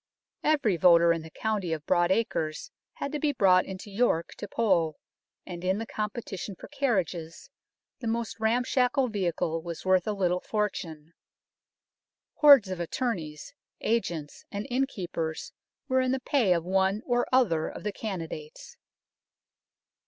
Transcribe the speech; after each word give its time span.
Every 0.41 0.77
voter 0.77 1.13
in 1.13 1.21
the 1.21 1.29
county 1.29 1.71
of 1.73 1.85
broad 1.85 2.09
acres 2.11 2.71
had 2.93 3.11
to 3.11 3.19
be 3.19 3.33
brought 3.33 3.65
into 3.65 3.91
York 3.91 4.33
to 4.39 4.47
poll, 4.47 4.95
and 5.45 5.63
in 5.63 5.77
the 5.77 5.85
competition 5.85 6.55
for 6.55 6.67
carriages 6.69 7.51
the 7.99 8.07
most 8.07 8.39
ram 8.39 8.63
shackle 8.63 9.09
vehicle 9.09 9.61
was 9.61 9.85
worth 9.85 10.07
a 10.07 10.13
little 10.13 10.39
fortune. 10.39 11.13
Hordes 12.37 12.69
of 12.69 12.79
attorneys, 12.79 13.53
agents, 13.81 14.43
and 14.51 14.65
innkeepers 14.71 15.53
were 15.87 16.01
in 16.01 16.13
the 16.13 16.19
pay 16.19 16.51
of 16.51 16.65
one 16.65 17.03
or 17.05 17.27
other 17.31 17.67
of 17.67 17.83
the 17.83 17.93
candidates. 17.93 18.77